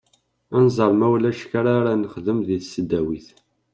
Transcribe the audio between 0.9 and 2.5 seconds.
ma ulac kra ara nexdem